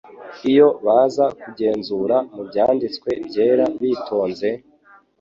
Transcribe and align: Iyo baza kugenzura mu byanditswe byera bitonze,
Iyo 0.51 0.67
baza 0.85 1.25
kugenzura 1.41 2.15
mu 2.33 2.41
byanditswe 2.49 3.09
byera 3.27 3.65
bitonze, 3.79 4.49